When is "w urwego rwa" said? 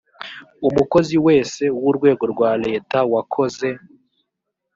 1.81-2.51